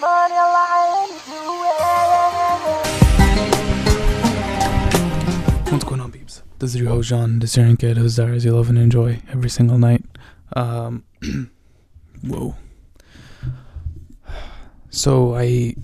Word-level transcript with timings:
What's 0.00 0.32
going 5.84 6.00
on, 6.00 6.10
peeps? 6.10 6.42
This 6.58 6.74
is 6.74 6.80
your 6.80 6.88
host, 6.88 7.10
John, 7.10 7.38
the 7.38 7.46
Syrian 7.46 7.76
kid 7.76 7.98
whose 7.98 8.16
diaries 8.16 8.46
you 8.46 8.52
love 8.52 8.70
and 8.70 8.78
enjoy 8.78 9.20
every 9.30 9.50
single 9.50 9.76
night. 9.76 10.02
Um, 10.56 11.04
whoa. 12.26 12.56
So 14.88 15.34
I, 15.34 15.74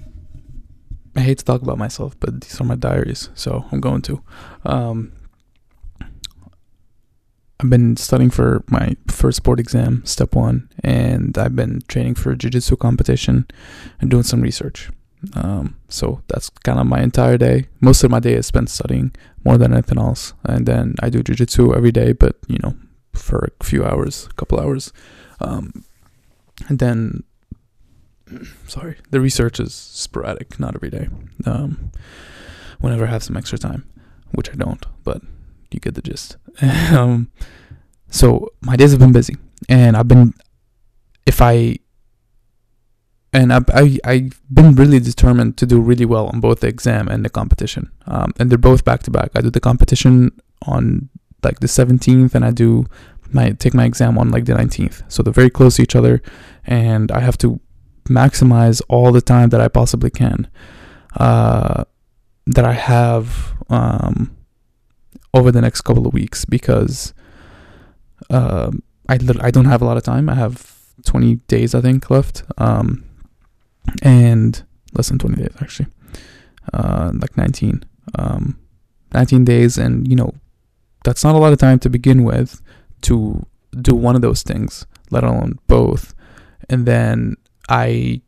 I 1.15 1.21
hate 1.21 1.37
to 1.39 1.45
talk 1.45 1.61
about 1.61 1.77
myself, 1.77 2.19
but 2.19 2.41
these 2.41 2.59
are 2.59 2.65
my 2.65 2.77
diaries, 2.77 3.29
so 3.35 3.67
I'm 3.71 3.83
going 3.83 4.01
to. 4.03 4.23
Um, 4.65 5.13
I've 7.59 7.71
been 7.71 7.97
studying 7.97 8.31
for 8.31 8.63
my 8.69 8.97
first 9.09 9.43
board 9.43 9.59
exam, 9.61 10.05
step 10.05 10.35
one, 10.35 10.69
and 10.85 11.37
I've 11.39 11.57
been 11.57 11.81
training 11.89 12.17
for 12.17 12.33
a 12.33 12.37
jiu-jitsu 12.37 12.77
competition 12.77 13.47
and 14.01 14.11
doing 14.11 14.25
some 14.25 14.43
research. 14.43 14.91
Um, 15.35 15.77
so 15.89 16.23
that's 16.29 16.51
kind 16.51 16.79
of 16.79 16.87
my 16.87 17.01
entire 17.01 17.39
day. 17.39 17.67
Most 17.81 18.05
of 18.05 18.11
my 18.11 18.21
day 18.21 18.35
is 18.35 18.47
spent 18.47 18.69
studying 18.69 19.13
more 19.45 19.57
than 19.57 19.73
anything 19.73 19.99
else. 19.99 20.35
And 20.45 20.67
then 20.67 20.95
I 21.01 21.09
do 21.09 21.23
jujitsu 21.23 21.75
every 21.75 21.93
day, 21.93 22.13
but 22.13 22.37
you 22.47 22.59
know, 22.63 22.75
for 23.15 23.53
a 23.59 23.65
few 23.65 23.85
hours, 23.85 24.29
a 24.31 24.35
couple 24.35 24.61
hours. 24.61 24.93
Um, 25.41 25.85
and 26.69 26.79
then, 26.79 27.25
sorry, 28.67 28.97
the 29.11 29.21
research 29.21 29.59
is 29.61 29.75
sporadic, 29.75 30.61
not 30.61 30.75
every 30.75 30.91
day. 30.91 31.09
Um, 31.47 31.91
whenever 32.81 33.07
I 33.07 33.11
have 33.11 33.23
some 33.23 33.37
extra 33.37 33.59
time, 33.59 33.89
which 34.33 34.51
I 34.51 34.55
don't, 34.55 34.85
but 35.05 35.23
you 35.75 35.81
get 35.81 35.95
the 35.95 36.03
gist. 36.03 36.37
um, 36.93 37.31
so 38.09 38.49
my 38.61 38.77
days 38.77 38.93
have 38.93 39.01
been 39.01 39.13
busy, 39.13 39.37
and 39.69 39.97
I've 39.97 40.09
been, 40.09 40.35
if 41.27 41.41
I 41.41 41.79
and 43.33 43.53
I, 43.53 43.61
I 43.75 43.99
I've 44.05 44.41
been 44.53 44.75
really 44.75 45.01
determined 45.01 45.57
to 45.59 45.67
do 45.67 45.81
really 45.81 46.05
well 46.05 46.29
on 46.29 46.41
both 46.41 46.61
the 46.61 46.69
exam 46.69 47.09
and 47.09 47.25
the 47.25 47.31
competition. 47.31 47.91
Um, 48.07 48.33
and 48.39 48.51
they're 48.51 48.59
both 48.59 48.85
back 48.85 49.03
to 49.05 49.11
back. 49.11 49.31
I 49.35 49.41
do 49.41 49.51
the 49.51 49.61
competition 49.61 50.33
on 50.67 51.11
like 51.43 51.61
the 51.61 51.67
17th, 51.67 52.35
and 52.35 52.45
I 52.45 52.51
do 52.51 52.87
my 53.31 53.51
take 53.51 53.75
my 53.75 53.85
exam 53.85 54.19
on 54.19 54.31
like 54.31 54.47
the 54.47 54.55
19th. 54.55 55.03
So 55.09 55.23
they're 55.23 55.33
very 55.33 55.51
close 55.51 55.77
to 55.77 55.83
each 55.83 55.97
other, 55.97 56.23
and 56.65 57.11
I 57.11 57.21
have 57.21 57.39
to 57.39 57.61
maximize 58.09 58.81
all 58.89 59.13
the 59.13 59.21
time 59.21 59.51
that 59.51 59.61
I 59.61 59.69
possibly 59.69 60.11
can. 60.11 60.49
Uh, 61.17 61.85
that 62.47 62.65
I 62.65 62.73
have 62.73 63.55
um, 63.69 64.36
over 65.37 65.53
the 65.53 65.61
next 65.61 65.83
couple 65.83 66.07
of 66.07 66.15
weeks 66.15 66.45
because 66.45 67.15
uh, 68.31 68.71
I 69.09 69.15
I 69.41 69.51
don't 69.51 69.67
have 69.67 69.83
a 69.83 69.85
lot 69.85 69.97
of 69.97 70.03
time. 70.03 70.29
I 70.29 70.35
have 70.35 70.75
20 71.05 71.37
days 71.47 71.75
I 71.75 71.81
think 71.81 72.11
left. 72.11 72.43
Um, 72.59 73.05
and 74.03 74.65
less 74.95 75.09
than 75.09 75.19
20 75.19 75.37
days 75.37 75.55
actually 75.61 75.87
uh, 76.73 77.13
like 77.15 77.37
19 77.37 77.85
um, 78.19 78.59
19 79.13 79.45
days 79.45 79.79
and 79.79 80.09
you 80.09 80.17
know 80.17 80.33
that's 81.05 81.23
not 81.25 81.35
a 81.35 81.39
lot 81.39 81.53
of 81.53 81.59
time 81.59 81.79
to 81.79 81.89
begin 81.89 82.25
with 82.25 82.61
to 83.03 83.47
do 83.81 83.95
one 83.95 84.17
of 84.17 84.23
those 84.23 84.43
things 84.43 84.87
let 85.11 85.23
alone 85.23 85.59
both 85.67 86.15
and 86.69 86.87
then 86.87 87.37
i 87.69 88.21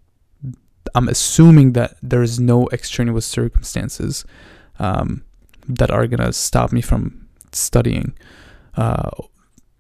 i'm 0.95 1.09
assuming 1.09 1.73
that 1.73 1.97
there's 2.03 2.39
no 2.39 2.69
extraneous 2.73 3.27
circumstances 3.27 4.25
um, 4.79 5.25
that 5.69 5.91
are 5.91 6.07
gonna 6.07 6.33
stop 6.33 6.73
me 6.73 6.81
from 6.81 7.29
studying 7.53 8.17
uh, 8.77 9.11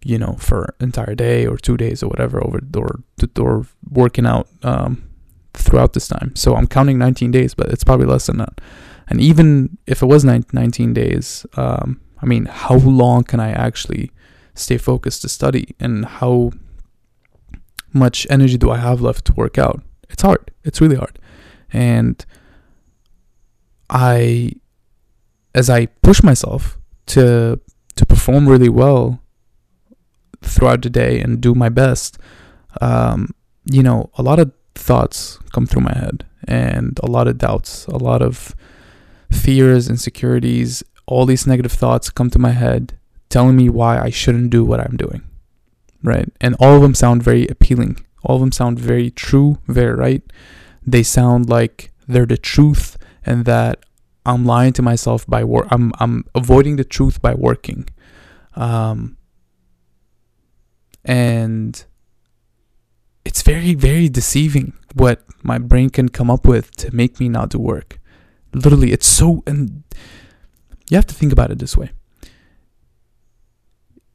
you 0.03 0.19
know 0.19 0.37
for 0.39 0.75
entire 0.81 1.15
day 1.15 1.47
or 1.47 1.57
two 1.57 1.77
days 1.77 2.03
or 2.03 2.09
whatever 2.09 2.43
over 2.45 2.61
or 2.77 3.01
or 3.39 3.67
working 3.91 4.27
out 4.27 4.49
um, 4.63 5.09
throughout 5.55 5.93
this 5.93 6.09
time. 6.09 6.35
So 6.37 6.57
I'm 6.57 6.67
counting 6.67 6.99
19 6.99 7.31
days, 7.31 7.55
but 7.55 7.69
it's 7.69 7.85
probably 7.85 8.07
less 8.07 8.27
than 8.27 8.39
that. 8.39 8.61
And 9.09 9.21
even 9.21 9.79
if 9.87 10.03
it 10.03 10.07
was 10.07 10.25
19 10.25 10.93
days, 10.93 11.47
um, 11.57 12.01
I 12.21 12.27
mean, 12.27 12.47
how 12.47 12.77
long 12.77 13.25
can 13.25 13.41
I 13.41 13.51
actually 13.51 14.11
stay 14.55 14.77
focused 14.77 15.23
to 15.23 15.29
study? 15.29 15.75
And 15.81 16.05
how 16.05 16.53
much 17.93 18.27
energy 18.29 18.59
do 18.59 18.71
I 18.71 18.77
have 18.79 19.01
left 19.01 19.25
to 19.27 19.33
work 19.33 19.57
out? 19.59 19.83
It's 20.11 20.23
hard. 20.23 20.51
It's 20.65 20.81
really 20.81 20.97
hard. 20.97 21.19
And 21.73 22.25
I, 23.89 24.53
as 25.59 25.69
I 25.69 25.87
push 26.09 26.23
myself 26.23 26.79
to 27.07 27.61
to 27.97 28.07
perform 28.07 28.49
really 28.49 28.69
well 28.69 29.21
throughout 30.41 30.83
the 30.83 30.91
day 30.91 31.21
and 31.21 31.41
do 31.41 31.53
my 31.53 31.69
best, 31.69 32.17
um, 32.81 33.35
you 33.65 33.83
know, 33.83 34.09
a 34.15 34.23
lot 34.23 34.39
of 34.39 34.53
thoughts 34.77 35.39
come 35.53 35.67
through 35.67 35.83
my 35.83 35.97
head 36.03 36.25
and 36.47 37.01
a 37.03 37.11
lot 37.11 37.27
of 37.27 37.39
doubts, 37.39 37.87
a 37.87 37.97
lot 37.97 38.23
of 38.23 38.55
fears, 39.33 39.91
insecurities, 39.91 40.85
all 41.07 41.27
these 41.27 41.45
negative 41.45 41.73
thoughts 41.73 42.09
come 42.09 42.31
to 42.31 42.39
my 42.39 42.53
head 42.53 42.97
telling 43.29 43.57
me 43.57 43.69
why 43.69 43.99
I 43.99 44.11
shouldn't 44.11 44.51
do 44.51 44.65
what 44.65 44.79
I'm 44.79 44.97
doing. 44.97 45.23
Right? 46.05 46.29
And 46.41 46.55
all 46.61 46.77
of 46.77 46.83
them 46.83 46.95
sound 46.95 47.25
very 47.25 47.49
appealing. 47.49 48.07
All 48.23 48.37
of 48.37 48.41
them 48.41 48.53
sound 48.53 48.79
very 48.79 49.11
true, 49.11 49.59
very 49.67 49.97
right. 49.97 50.23
They 50.87 51.03
sound 51.03 51.51
like 51.51 51.91
they're 52.07 52.33
the 52.35 52.39
truth 52.53 52.97
and 53.27 53.45
that 53.45 53.85
I'm 54.29 54.45
lying 54.45 54.73
to 54.75 54.83
myself 54.83 55.27
by 55.27 55.43
work. 55.45 55.67
I'm 55.71 55.93
I'm 55.99 56.25
avoiding 56.35 56.77
the 56.77 56.85
truth 56.85 57.21
by 57.21 57.35
working. 57.35 57.89
Um 58.55 59.17
and 61.05 61.85
it's 63.29 63.43
very, 63.43 63.75
very 63.75 64.09
deceiving 64.09 64.73
what 64.95 65.23
my 65.43 65.59
brain 65.59 65.91
can 65.91 66.09
come 66.09 66.31
up 66.31 66.47
with 66.47 66.75
to 66.77 66.95
make 66.95 67.21
me 67.21 67.29
not 67.29 67.51
do 67.51 67.59
work. 67.59 68.01
Literally, 68.55 68.91
it's 68.93 69.07
so, 69.07 69.43
and 69.47 69.85
you 70.89 70.97
have 70.97 71.07
to 71.07 71.15
think 71.15 71.33
about 71.33 71.51
it 71.51 71.59
this 71.59 71.77
way. 71.77 71.91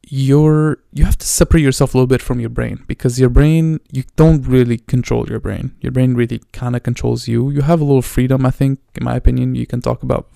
You're, 0.06 0.80
you 0.92 1.06
have 1.06 1.18
to 1.18 1.26
separate 1.26 1.62
yourself 1.62 1.94
a 1.94 1.98
little 1.98 2.08
bit 2.08 2.22
from 2.22 2.40
your 2.40 2.50
brain 2.50 2.84
because 2.88 3.20
your 3.20 3.30
brain, 3.30 3.80
you 3.92 4.04
don't 4.16 4.46
really 4.46 4.78
control 4.78 5.28
your 5.30 5.40
brain. 5.40 5.76
Your 5.80 5.92
brain 5.92 6.14
really 6.14 6.40
kind 6.52 6.76
of 6.76 6.84
controls 6.84 7.28
you. 7.28 7.50
You 7.50 7.62
have 7.62 7.80
a 7.80 7.86
little 7.86 8.02
freedom, 8.02 8.46
I 8.46 8.52
think, 8.52 8.80
in 8.96 9.04
my 9.06 9.16
opinion. 9.16 9.56
You 9.56 9.66
can 9.66 9.82
talk 9.82 10.04
about, 10.04 10.28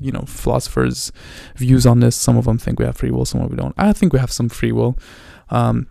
you 0.00 0.12
know, 0.12 0.24
philosophers' 0.26 1.12
views 1.56 1.86
on 1.86 2.00
this. 2.00 2.14
Some 2.14 2.36
of 2.36 2.44
them 2.44 2.58
think 2.58 2.78
we 2.78 2.84
have 2.84 2.98
free 2.98 3.10
will, 3.10 3.24
some 3.24 3.40
of 3.40 3.48
them 3.48 3.56
don't. 3.56 3.74
I 3.78 3.92
think 3.92 4.12
we 4.12 4.18
have 4.18 4.30
some 4.30 4.50
free 4.50 4.72
will. 4.72 4.98
Um, 5.48 5.88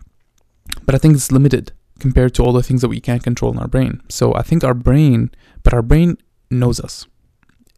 but 0.84 0.94
I 0.94 0.98
think 0.98 1.14
it's 1.14 1.32
limited 1.32 1.72
compared 1.98 2.34
to 2.34 2.44
all 2.44 2.52
the 2.52 2.62
things 2.62 2.80
that 2.82 2.88
we 2.88 3.00
can't 3.00 3.24
control 3.24 3.52
in 3.52 3.58
our 3.58 3.68
brain. 3.68 4.02
So 4.08 4.34
I 4.34 4.42
think 4.42 4.62
our 4.62 4.74
brain, 4.74 5.30
but 5.62 5.74
our 5.74 5.82
brain 5.82 6.18
knows 6.50 6.78
us. 6.78 7.06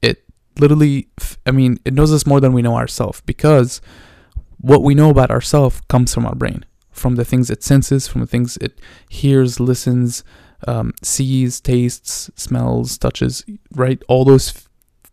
It 0.03 0.25
literally, 0.59 1.09
I 1.47 1.53
mean, 1.53 1.79
it 1.85 1.95
knows 1.95 2.13
us 2.13 2.27
more 2.27 2.41
than 2.41 2.53
we 2.53 2.63
know 2.63 2.77
ourselves 2.77 3.23
because 3.23 3.81
what 4.61 4.83
we 4.83 4.95
know 4.95 5.11
about 5.11 5.31
ourselves 5.31 5.81
comes 5.89 6.13
from 6.13 6.27
our 6.27 6.35
brain, 6.35 6.65
from 6.91 7.17
the 7.17 7.25
things 7.25 7.51
it 7.51 7.63
senses, 7.63 8.09
from 8.09 8.21
the 8.21 8.27
things 8.27 8.57
it 8.59 8.81
hears, 9.09 9.61
listens, 9.61 10.25
um, 10.67 10.93
sees, 11.03 11.61
tastes, 11.61 12.31
smells, 12.35 12.99
touches, 12.99 13.45
right? 13.75 14.03
All 14.09 14.25
those 14.25 14.57
f- 14.57 14.69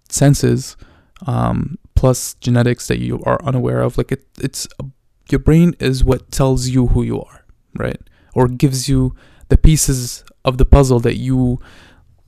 senses, 0.09 0.75
um, 1.27 1.77
plus 1.95 2.33
genetics 2.35 2.87
that 2.87 2.99
you 2.99 3.21
are 3.23 3.43
unaware 3.43 3.81
of. 3.81 3.97
Like 3.97 4.11
it, 4.11 4.25
it's 4.39 4.67
your 5.29 5.39
brain 5.39 5.75
is 5.79 6.03
what 6.03 6.31
tells 6.31 6.69
you 6.69 6.87
who 6.87 7.03
you 7.03 7.21
are, 7.21 7.45
right? 7.75 7.99
or 8.35 8.47
gives 8.47 8.87
you 8.87 9.15
the 9.49 9.57
pieces 9.57 10.23
of 10.43 10.59
the 10.59 10.65
puzzle 10.65 10.99
that 10.99 11.15
you 11.15 11.59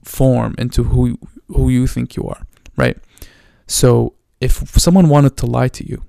form 0.03 0.56
into 0.57 0.83
who 0.85 1.19
who 1.50 1.69
you 1.69 1.85
think 1.85 2.16
you 2.16 2.23
are, 2.23 2.47
right? 2.75 2.97
So 3.67 4.16
if 4.41 4.53
someone 4.79 5.09
wanted 5.09 5.38
to 5.38 5.45
lie 5.45 5.67
to 5.67 5.88
you 5.88 6.03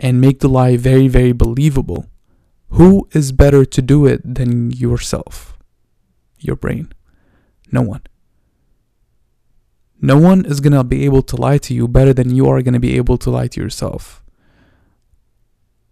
and 0.00 0.20
make 0.20 0.40
the 0.40 0.48
lie 0.48 0.76
very 0.76 1.06
very 1.06 1.32
believable, 1.32 2.06
who 2.70 3.08
is 3.12 3.30
better 3.30 3.64
to 3.64 3.82
do 3.82 4.06
it 4.06 4.22
than 4.24 4.72
yourself? 4.72 5.56
Your 6.40 6.56
brain. 6.56 6.92
No 7.70 7.82
one. 7.82 8.02
No 10.00 10.18
one 10.18 10.46
is 10.46 10.60
going 10.60 10.72
to 10.72 10.82
be 10.82 11.04
able 11.04 11.22
to 11.22 11.36
lie 11.36 11.58
to 11.58 11.74
you 11.74 11.86
better 11.86 12.14
than 12.14 12.34
you 12.34 12.48
are 12.48 12.62
going 12.62 12.74
to 12.74 12.80
be 12.80 12.96
able 12.96 13.18
to 13.18 13.30
lie 13.30 13.48
to 13.48 13.60
yourself. 13.60 14.22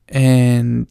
And 0.08 0.86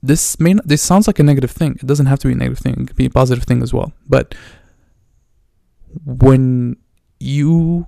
this 0.00 0.38
may 0.38 0.54
not, 0.54 0.68
this 0.68 0.82
sounds 0.82 1.08
like 1.08 1.18
a 1.18 1.24
negative 1.24 1.50
thing. 1.50 1.72
It 1.82 1.86
doesn't 1.86 2.06
have 2.06 2.20
to 2.20 2.28
be 2.28 2.34
a 2.34 2.36
negative 2.36 2.60
thing. 2.60 2.74
It 2.78 2.86
could 2.86 2.96
be 2.96 3.06
a 3.06 3.10
positive 3.10 3.44
thing 3.44 3.60
as 3.60 3.74
well. 3.74 3.92
But 4.06 4.36
when 6.04 6.76
you 7.18 7.86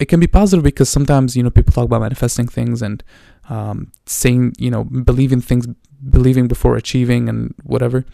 it 0.00 0.06
can 0.06 0.18
be 0.18 0.26
positive 0.26 0.64
because 0.64 0.88
sometimes 0.88 1.36
you 1.36 1.42
know 1.42 1.50
people 1.50 1.72
talk 1.72 1.84
about 1.84 2.00
manifesting 2.00 2.48
things 2.48 2.82
and 2.82 3.04
um, 3.48 3.92
saying 4.06 4.54
you 4.58 4.70
know 4.70 4.84
believing 4.84 5.40
things 5.40 5.66
believing 6.08 6.48
before 6.48 6.76
achieving 6.76 7.28
and 7.28 7.54
whatever. 7.62 8.04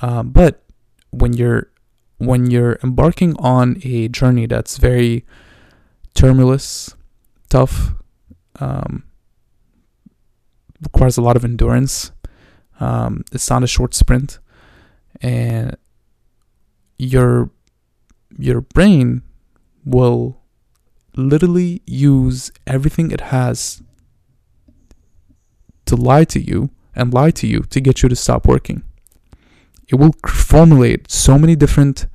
Um, 0.00 0.30
but 0.30 0.62
when 1.10 1.32
you're 1.34 1.70
when 2.18 2.50
you're 2.50 2.78
embarking 2.82 3.36
on 3.38 3.80
a 3.84 4.08
journey 4.08 4.46
that's 4.46 4.78
very 4.78 5.26
tumultuous 6.14 6.94
tough 7.48 7.92
um, 8.60 9.02
requires 10.80 11.16
a 11.16 11.22
lot 11.22 11.36
of 11.36 11.44
endurance 11.44 12.12
um, 12.82 13.24
it's 13.30 13.48
not 13.48 13.62
a 13.62 13.68
short 13.68 13.94
sprint, 13.94 14.40
and 15.20 15.76
your 16.98 17.50
your 18.36 18.60
brain 18.60 19.22
will 19.84 20.41
literally 21.16 21.82
use 21.86 22.50
everything 22.66 23.10
it 23.10 23.20
has 23.20 23.82
to 25.86 25.96
lie 25.96 26.24
to 26.24 26.40
you 26.40 26.70
and 26.94 27.12
lie 27.12 27.30
to 27.30 27.46
you 27.46 27.60
to 27.60 27.80
get 27.80 28.02
you 28.02 28.08
to 28.08 28.16
stop 28.16 28.46
working. 28.46 28.82
It 29.88 29.96
will 29.96 30.14
formulate 30.26 31.10
so 31.10 31.38
many 31.38 31.56
different 31.56 32.06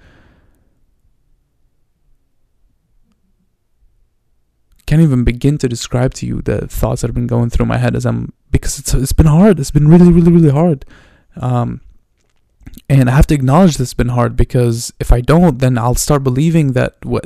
can't 4.88 5.01
even 5.01 5.25
begin 5.25 5.57
to 5.57 5.67
describe 5.67 6.13
to 6.13 6.25
you 6.25 6.41
the 6.41 6.65
thoughts 6.65 7.01
that 7.01 7.09
have 7.09 7.15
been 7.15 7.27
going 7.27 7.49
through 7.49 7.65
my 7.65 7.77
head 7.77 7.94
as 7.94 8.05
I'm 8.05 8.31
because 8.49 8.79
it's 8.79 8.94
it's 8.94 9.11
been 9.11 9.25
hard. 9.25 9.59
It's 9.59 9.69
been 9.69 9.89
really, 9.89 10.11
really, 10.11 10.31
really 10.31 10.49
hard. 10.49 10.85
Um, 11.35 11.81
and 12.89 13.09
I 13.09 13.13
have 13.13 13.27
to 13.27 13.35
acknowledge 13.35 13.71
this 13.71 13.89
has 13.89 13.94
been 13.94 14.09
hard 14.09 14.38
because 14.38 14.94
if 14.99 15.11
I 15.11 15.19
don't, 15.19 15.59
then 15.59 15.77
I'll 15.77 15.95
start 15.95 16.23
believing 16.23 16.71
that 16.71 16.95
what 17.03 17.25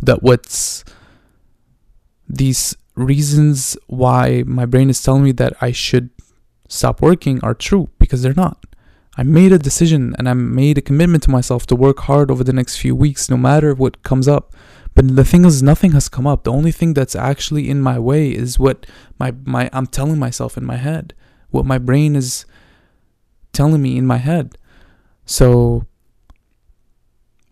that 0.00 0.22
what's 0.22 0.84
these 2.32 2.74
reasons 2.94 3.76
why 3.86 4.42
my 4.46 4.66
brain 4.66 4.90
is 4.90 5.02
telling 5.02 5.22
me 5.22 5.32
that 5.32 5.52
I 5.60 5.70
should 5.70 6.10
stop 6.68 7.02
working 7.02 7.38
are 7.42 7.54
true 7.54 7.90
because 7.98 8.22
they're 8.22 8.34
not. 8.34 8.64
I 9.16 9.22
made 9.22 9.52
a 9.52 9.58
decision 9.58 10.14
and 10.18 10.26
I 10.26 10.32
made 10.32 10.78
a 10.78 10.82
commitment 10.82 11.22
to 11.24 11.30
myself 11.30 11.66
to 11.66 11.76
work 11.76 12.00
hard 12.00 12.30
over 12.30 12.42
the 12.42 12.52
next 12.52 12.78
few 12.78 12.96
weeks, 12.96 13.28
no 13.28 13.36
matter 13.36 13.74
what 13.74 14.02
comes 14.02 14.26
up. 14.26 14.54
But 14.94 15.16
the 15.16 15.24
thing 15.24 15.44
is, 15.44 15.62
nothing 15.62 15.92
has 15.92 16.08
come 16.08 16.26
up. 16.26 16.44
The 16.44 16.52
only 16.52 16.72
thing 16.72 16.94
that's 16.94 17.14
actually 17.14 17.68
in 17.68 17.80
my 17.80 17.98
way 17.98 18.30
is 18.30 18.58
what 18.58 18.86
my, 19.18 19.34
my 19.44 19.68
I'm 19.72 19.86
telling 19.86 20.18
myself 20.18 20.56
in 20.56 20.64
my 20.64 20.76
head, 20.76 21.14
what 21.50 21.66
my 21.66 21.78
brain 21.78 22.16
is 22.16 22.46
telling 23.52 23.82
me 23.82 23.98
in 23.98 24.06
my 24.06 24.18
head. 24.18 24.56
So, 25.26 25.86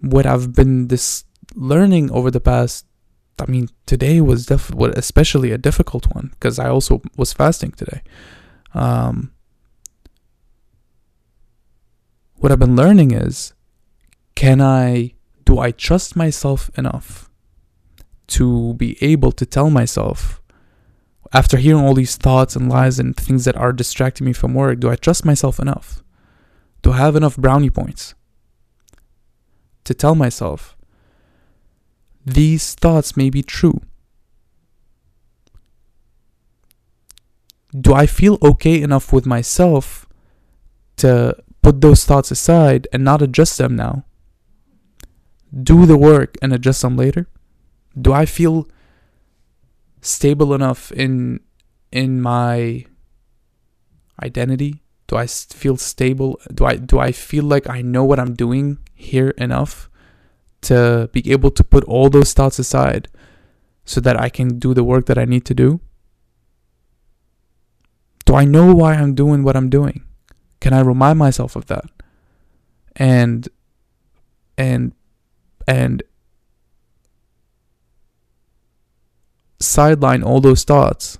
what 0.00 0.26
I've 0.26 0.54
been 0.54 0.88
this 0.88 1.24
learning 1.54 2.10
over 2.10 2.30
the 2.30 2.40
past, 2.40 2.86
I 3.40 3.46
mean, 3.46 3.68
today 3.86 4.20
was 4.20 4.46
def- 4.46 4.70
especially 4.70 5.52
a 5.52 5.58
difficult 5.58 6.06
one 6.14 6.28
because 6.32 6.58
I 6.58 6.68
also 6.68 7.02
was 7.16 7.32
fasting 7.32 7.72
today. 7.72 8.02
Um, 8.74 9.32
what 12.36 12.52
I've 12.52 12.58
been 12.58 12.76
learning 12.76 13.10
is, 13.10 13.52
can 14.34 14.60
I, 14.60 15.14
do 15.44 15.58
I 15.58 15.70
trust 15.70 16.16
myself 16.16 16.70
enough 16.76 17.30
to 18.28 18.74
be 18.74 18.96
able 19.02 19.32
to 19.32 19.44
tell 19.44 19.70
myself, 19.70 20.40
after 21.32 21.56
hearing 21.56 21.82
all 21.84 21.94
these 21.94 22.16
thoughts 22.16 22.56
and 22.56 22.68
lies 22.68 22.98
and 22.98 23.16
things 23.16 23.44
that 23.44 23.56
are 23.56 23.72
distracting 23.72 24.26
me 24.26 24.32
from 24.32 24.54
work, 24.54 24.80
do 24.80 24.90
I 24.90 24.96
trust 24.96 25.24
myself 25.24 25.58
enough? 25.58 26.02
to 26.82 26.92
have 26.92 27.16
enough 27.16 27.36
brownie 27.36 27.70
points 27.70 28.14
to 29.84 29.94
tell 29.94 30.14
myself 30.14 30.76
these 32.24 32.74
thoughts 32.74 33.16
may 33.16 33.30
be 33.30 33.42
true. 33.42 33.80
Do 37.78 37.94
I 37.94 38.06
feel 38.06 38.38
okay 38.42 38.80
enough 38.82 39.12
with 39.12 39.26
myself 39.26 40.06
to 40.96 41.36
put 41.62 41.80
those 41.80 42.04
thoughts 42.04 42.30
aside 42.30 42.88
and 42.92 43.04
not 43.04 43.22
adjust 43.22 43.58
them 43.58 43.76
now? 43.76 44.04
Do 45.52 45.86
the 45.86 45.96
work 45.96 46.36
and 46.42 46.52
adjust 46.52 46.82
them 46.82 46.96
later? 46.96 47.28
Do 48.00 48.12
I 48.12 48.26
feel 48.26 48.68
stable 50.00 50.54
enough 50.54 50.90
in 50.92 51.40
in 51.92 52.20
my 52.20 52.86
identity 54.22 54.82
do 55.10 55.16
I 55.16 55.26
feel 55.26 55.76
stable? 55.76 56.40
Do 56.54 56.64
I 56.64 56.76
do 56.76 57.00
I 57.00 57.10
feel 57.10 57.42
like 57.42 57.68
I 57.68 57.82
know 57.82 58.04
what 58.04 58.20
I'm 58.20 58.34
doing 58.34 58.78
here 58.94 59.30
enough 59.30 59.89
to 60.62 61.08
be 61.12 61.30
able 61.32 61.50
to 61.50 61.64
put 61.64 61.84
all 61.84 62.10
those 62.10 62.32
thoughts 62.32 62.58
aside 62.58 63.08
so 63.84 64.00
that 64.00 64.20
I 64.20 64.28
can 64.28 64.58
do 64.58 64.74
the 64.74 64.84
work 64.84 65.06
that 65.06 65.18
I 65.18 65.24
need 65.24 65.44
to 65.46 65.54
do? 65.54 65.80
Do 68.24 68.34
I 68.34 68.44
know 68.44 68.74
why 68.74 68.94
I'm 68.94 69.14
doing 69.14 69.42
what 69.42 69.56
I'm 69.56 69.70
doing? 69.70 70.04
Can 70.60 70.72
I 70.72 70.80
remind 70.80 71.18
myself 71.18 71.56
of 71.56 71.66
that? 71.66 71.84
And 72.96 73.48
and 74.58 74.92
and 75.66 76.02
sideline 79.58 80.22
all 80.22 80.40
those 80.40 80.64
thoughts 80.64 81.18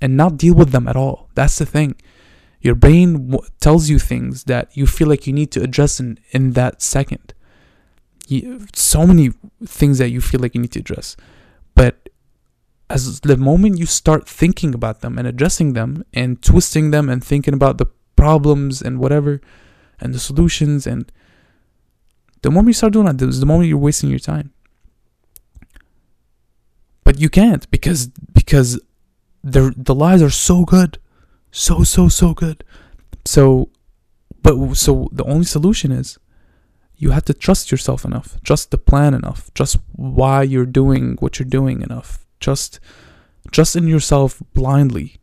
and 0.00 0.16
not 0.16 0.36
deal 0.36 0.54
with 0.54 0.70
them 0.70 0.88
at 0.88 0.96
all. 0.96 1.28
That's 1.34 1.58
the 1.58 1.66
thing. 1.66 1.96
Your 2.60 2.74
brain 2.74 3.30
w- 3.30 3.48
tells 3.60 3.88
you 3.88 3.98
things 3.98 4.44
that 4.44 4.76
you 4.76 4.86
feel 4.86 5.08
like 5.08 5.26
you 5.26 5.32
need 5.32 5.50
to 5.52 5.62
address 5.62 6.00
in, 6.00 6.18
in 6.30 6.52
that 6.52 6.82
second. 6.82 7.34
You, 8.28 8.66
so 8.74 9.06
many 9.06 9.30
things 9.64 9.98
that 9.98 10.10
you 10.10 10.20
feel 10.20 10.40
like 10.40 10.54
you 10.54 10.60
need 10.60 10.72
to 10.72 10.80
address. 10.80 11.16
But 11.74 12.08
as 12.90 13.20
the 13.20 13.36
moment 13.36 13.78
you 13.78 13.86
start 13.86 14.28
thinking 14.28 14.74
about 14.74 15.00
them 15.00 15.18
and 15.18 15.26
addressing 15.26 15.72
them 15.72 16.04
and 16.12 16.40
twisting 16.42 16.90
them 16.90 17.08
and 17.08 17.24
thinking 17.24 17.54
about 17.54 17.78
the 17.78 17.86
problems 18.16 18.82
and 18.82 18.98
whatever 18.98 19.40
and 20.00 20.14
the 20.14 20.18
solutions 20.18 20.86
and 20.86 21.10
the 22.42 22.50
moment 22.50 22.68
you 22.68 22.72
start 22.74 22.92
doing 22.92 23.06
that 23.06 23.18
the 23.18 23.46
moment 23.46 23.68
you're 23.68 23.78
wasting 23.78 24.10
your 24.10 24.18
time. 24.18 24.52
But 27.04 27.18
you 27.18 27.30
can't 27.30 27.68
because 27.70 28.08
because 28.08 28.78
the 29.42 29.72
the 29.76 29.94
lies 29.94 30.22
are 30.22 30.30
so 30.30 30.64
good 30.64 30.98
so 31.50 31.82
so 31.82 32.08
so 32.08 32.34
good 32.34 32.64
so 33.24 33.70
but 34.42 34.74
so 34.74 35.08
the 35.12 35.24
only 35.24 35.44
solution 35.44 35.90
is 35.92 36.18
you 36.98 37.10
have 37.10 37.24
to 37.24 37.34
trust 37.34 37.70
yourself 37.70 38.04
enough 38.04 38.36
trust 38.42 38.70
the 38.70 38.78
plan 38.78 39.14
enough 39.14 39.52
trust 39.54 39.78
why 39.92 40.42
you're 40.42 40.66
doing 40.66 41.16
what 41.20 41.38
you're 41.38 41.48
doing 41.48 41.82
enough 41.82 42.26
just 42.40 42.80
trust 43.50 43.76
in 43.76 43.86
yourself 43.86 44.42
blindly. 44.54 45.16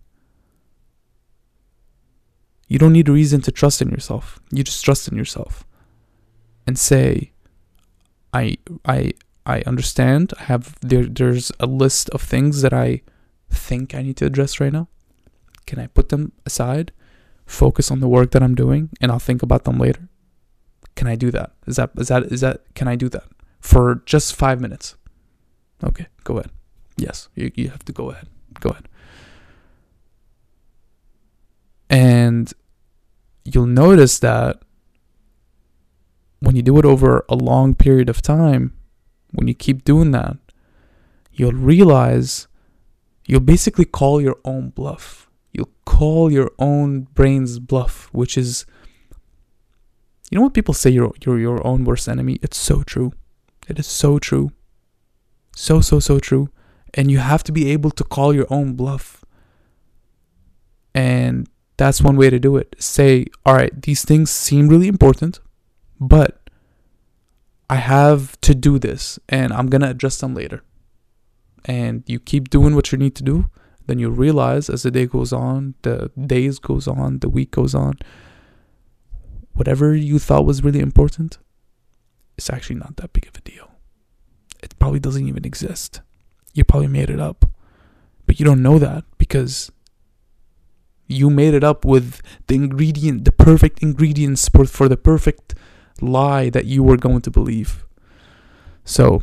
You 2.68 2.80
don't 2.80 2.94
need 2.94 3.08
a 3.08 3.12
reason 3.12 3.42
to 3.42 3.52
trust 3.52 3.82
in 3.82 3.90
yourself. 3.90 4.40
You 4.52 4.64
just 4.64 4.84
trust 4.84 5.08
in 5.08 5.18
yourself 5.18 5.66
and 6.66 6.80
say 6.80 7.32
i 8.34 8.58
i 8.86 9.12
i 9.46 9.62
understand. 9.68 10.34
I 10.40 10.44
have 10.44 10.76
there 10.82 11.06
there's 11.06 11.52
a 11.60 11.68
list 11.68 12.10
of 12.10 12.22
things 12.22 12.62
that 12.64 12.74
i 12.74 13.02
think 13.52 13.94
i 13.94 14.02
need 14.02 14.18
to 14.18 14.26
address 14.26 14.60
right 14.60 14.74
now. 14.74 14.88
Can 15.68 15.80
I 15.80 15.88
put 15.88 16.10
them 16.10 16.32
aside, 16.46 16.92
focus 17.46 17.90
on 17.90 18.00
the 18.00 18.08
work 18.08 18.32
that 18.32 18.44
I'm 18.44 18.56
doing, 18.56 18.90
and 19.02 19.12
I'll 19.12 19.20
think 19.20 19.42
about 19.42 19.64
them 19.64 19.80
later? 19.80 20.10
Can 20.96 21.08
I 21.08 21.16
do 21.16 21.32
that? 21.32 21.52
Is 21.68 21.76
that 21.76 21.92
is 21.98 22.08
that 22.08 22.24
is 22.32 22.42
that 22.42 22.62
can 22.74 22.88
I 22.88 22.96
do 22.96 23.10
that 23.10 23.26
for 23.60 24.02
just 24.06 24.36
five 24.36 24.62
minutes? 24.62 24.96
Okay, 25.84 26.08
go 26.24 26.38
ahead. 26.38 26.52
Yes, 26.98 27.30
you 27.36 27.52
you 27.56 27.70
have 27.70 27.84
to 27.86 27.92
go 27.92 28.12
ahead. 28.12 28.28
Go 28.60 28.70
ahead. 28.70 28.88
And 31.90 32.52
you'll 33.44 33.68
notice 33.68 34.20
that 34.20 34.62
when 36.40 36.56
you 36.56 36.62
do 36.62 36.78
it 36.80 36.86
over 36.86 37.26
a 37.30 37.36
long 37.36 37.74
period 37.74 38.10
of 38.10 38.22
time, 38.22 38.74
when 39.32 39.48
you 39.48 39.54
keep 39.54 39.84
doing 39.84 40.12
that, 40.12 40.38
you'll 41.32 41.52
realize 41.52 42.48
you'll 43.28 43.40
basically 43.42 43.86
call 43.86 44.22
your 44.22 44.38
own 44.46 44.70
bluff 44.70 45.26
you'll 45.56 45.72
call 45.86 46.32
your 46.32 46.52
own 46.60 47.02
brain's 47.14 47.60
bluff, 47.60 48.10
which 48.12 48.38
is 48.38 48.66
you 50.30 50.38
know 50.38 50.44
what 50.44 50.54
people 50.54 50.74
say 50.74 50.90
you're 50.90 51.14
you're 51.26 51.40
your 51.40 51.66
own 51.66 51.86
worst 51.86 52.08
enemy? 52.08 52.40
It's 52.42 52.58
so 52.58 52.84
true. 52.84 53.14
It 53.68 53.80
is 53.80 53.88
so 53.88 54.20
true. 54.20 54.52
So 55.56 55.82
so 55.82 56.00
so 56.00 56.20
true. 56.20 56.50
And 56.94 57.12
you 57.12 57.20
have 57.20 57.44
to 57.44 57.52
be 57.52 57.72
able 57.72 57.92
to 57.92 58.04
call 58.04 58.34
your 58.34 58.48
own 58.50 58.74
bluff. 58.74 59.24
And 60.94 61.48
that's 61.78 62.02
one 62.02 62.16
way 62.16 62.30
to 62.30 62.40
do 62.40 62.56
it. 62.56 62.76
Say, 62.80 63.26
all 63.46 63.54
right, 63.54 63.82
these 63.82 64.06
things 64.06 64.32
seem 64.32 64.70
really 64.70 64.88
important, 64.88 65.42
but 66.00 66.50
I 67.70 67.76
have 67.76 68.40
to 68.42 68.56
do 68.56 68.80
this 68.80 69.20
and 69.28 69.52
I'm 69.52 69.68
going 69.68 69.82
to 69.82 69.90
adjust 69.90 70.22
them 70.22 70.34
later. 70.34 70.64
And 71.66 72.04
you 72.08 72.20
keep 72.20 72.50
doing 72.50 72.76
what 72.76 72.94
you 72.94 72.98
need 72.98 73.16
to 73.16 73.24
do 73.24 73.50
then 73.88 74.00
you 74.00 74.10
realize 74.10 74.70
as 74.70 74.84
the 74.84 74.92
day 74.92 75.06
goes 75.06 75.32
on, 75.32 75.76
the 75.84 76.12
days 76.26 76.60
goes 76.60 76.88
on, 76.88 77.20
the 77.20 77.30
week 77.30 77.52
goes 77.52 77.76
on, 77.76 77.98
whatever 79.56 79.96
you 79.96 80.20
thought 80.20 80.46
was 80.46 80.64
really 80.64 80.80
important, 80.80 81.38
it's 82.38 82.50
actually 82.50 82.78
not 82.78 82.98
that 82.98 83.14
big 83.14 83.28
of 83.28 83.36
a 83.36 83.42
deal. 83.42 83.72
It 84.62 84.78
probably 84.80 85.00
doesn't 85.00 85.28
even 85.28 85.46
exist. 85.46 86.02
You 86.54 86.64
probably 86.64 86.88
made 86.88 87.10
it 87.10 87.20
up. 87.20 87.50
But 88.26 88.40
you 88.40 88.46
don't 88.46 88.64
know 88.64 88.80
that 88.80 89.04
because 89.18 89.72
you 91.08 91.30
made 91.30 91.54
it 91.54 91.64
up 91.64 91.86
with 91.86 92.22
the 92.48 92.56
ingredient, 92.56 93.26
the 93.26 93.32
perfect 93.32 93.82
ingredients 93.84 94.50
for, 94.50 94.66
for 94.66 94.90
the 94.90 94.98
perfect 94.98 95.54
lie 96.02 96.50
that 96.50 96.66
you 96.66 96.84
were 96.84 96.98
going 96.98 97.22
to 97.22 97.32
believe. 97.32 97.86
So, 98.84 99.22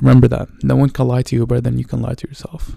Remember 0.00 0.28
that. 0.28 0.48
No 0.62 0.76
one 0.76 0.90
can 0.90 1.08
lie 1.08 1.22
to 1.22 1.36
you 1.36 1.46
better 1.46 1.60
than 1.60 1.78
you 1.78 1.84
can 1.84 2.02
lie 2.02 2.14
to 2.14 2.28
yourself. 2.28 2.76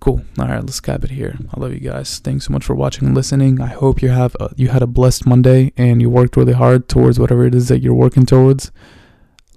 Cool. 0.00 0.24
All 0.38 0.46
right, 0.48 0.64
let's 0.64 0.80
cap 0.80 1.04
it 1.04 1.10
here. 1.10 1.36
I 1.54 1.60
love 1.60 1.74
you 1.74 1.80
guys. 1.80 2.18
Thanks 2.20 2.46
so 2.46 2.52
much 2.54 2.64
for 2.64 2.74
watching 2.74 3.06
and 3.06 3.14
listening. 3.14 3.60
I 3.60 3.66
hope 3.66 4.00
you 4.00 4.08
have 4.08 4.34
a, 4.40 4.50
you 4.56 4.68
had 4.68 4.82
a 4.82 4.86
blessed 4.86 5.26
Monday 5.26 5.74
and 5.76 6.00
you 6.00 6.08
worked 6.08 6.38
really 6.38 6.54
hard 6.54 6.88
towards 6.88 7.20
whatever 7.20 7.44
it 7.44 7.54
is 7.54 7.68
that 7.68 7.82
you're 7.82 7.92
working 7.92 8.24
towards. 8.24 8.72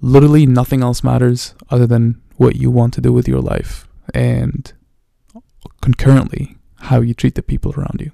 Literally 0.02 0.44
nothing 0.44 0.82
else 0.82 1.02
matters 1.02 1.54
other 1.70 1.86
than 1.86 2.20
what 2.36 2.56
you 2.56 2.70
want 2.70 2.92
to 2.94 3.00
do 3.00 3.10
with 3.10 3.26
your 3.26 3.40
life 3.40 3.88
and 4.12 4.74
concurrently 5.80 6.58
how 6.76 7.00
you 7.00 7.14
treat 7.14 7.36
the 7.36 7.42
people 7.42 7.72
around 7.72 8.00
you. 8.00 8.10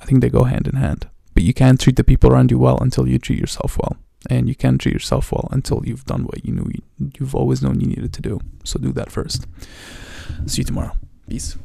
I 0.00 0.04
think 0.04 0.20
they 0.20 0.28
go 0.28 0.44
hand 0.44 0.68
in 0.68 0.76
hand. 0.76 1.08
But 1.32 1.44
you 1.44 1.54
can't 1.54 1.80
treat 1.80 1.96
the 1.96 2.04
people 2.04 2.30
around 2.30 2.50
you 2.50 2.58
well 2.58 2.78
until 2.78 3.08
you 3.08 3.18
treat 3.18 3.38
yourself 3.38 3.78
well. 3.78 3.96
And 4.28 4.48
you 4.48 4.54
can't 4.54 4.78
treat 4.80 4.92
yourself 4.92 5.32
well 5.32 5.48
until 5.50 5.82
you've 5.84 6.04
done 6.04 6.24
what 6.24 6.44
you 6.44 6.52
knew 6.52 6.70
you, 6.74 7.10
you've 7.18 7.34
always 7.34 7.62
known 7.62 7.80
you 7.80 7.86
needed 7.86 8.12
to 8.12 8.22
do. 8.22 8.40
So 8.64 8.78
do 8.78 8.92
that 8.92 9.10
first. 9.10 9.46
See 10.46 10.60
you 10.60 10.64
tomorrow. 10.64 10.96
Isso. 11.28 11.58